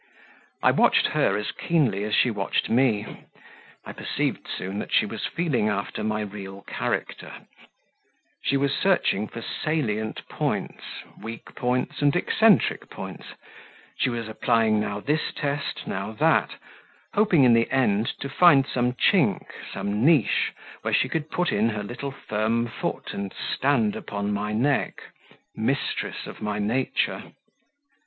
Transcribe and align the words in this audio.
I 0.63 0.71
watched 0.71 1.05
her 1.09 1.37
as 1.37 1.51
keenly 1.51 2.03
as 2.05 2.15
she 2.15 2.31
watched 2.31 2.71
me; 2.71 3.25
I 3.85 3.93
perceived 3.93 4.47
soon 4.47 4.79
that 4.79 4.91
she 4.91 5.05
was 5.05 5.27
feeling 5.27 5.69
after 5.69 6.03
my 6.03 6.21
real 6.21 6.63
character; 6.63 7.45
she 8.41 8.57
was 8.57 8.73
searching 8.75 9.27
for 9.27 9.43
salient 9.43 10.27
points, 10.27 10.81
and 11.03 11.23
weak 11.23 11.53
points, 11.53 12.01
and 12.01 12.15
eccentric 12.15 12.89
points; 12.89 13.35
she 13.95 14.09
was 14.09 14.27
applying 14.27 14.79
now 14.79 14.99
this 14.99 15.31
test, 15.35 15.85
now 15.85 16.13
that, 16.13 16.55
hoping 17.13 17.43
in 17.43 17.53
the 17.53 17.69
end 17.69 18.07
to 18.21 18.27
find 18.27 18.65
some 18.65 18.93
chink, 18.93 19.49
some 19.71 20.03
niche, 20.03 20.51
where 20.81 20.95
she 20.95 21.09
could 21.09 21.29
put 21.29 21.51
in 21.51 21.69
her 21.69 21.83
little 21.83 22.09
firm 22.09 22.65
foot 22.65 23.13
and 23.13 23.35
stand 23.35 23.95
upon 23.95 24.31
my 24.33 24.51
neck 24.51 24.99
mistress 25.55 26.25
of 26.25 26.41
my 26.41 26.57
nature. 26.57 27.33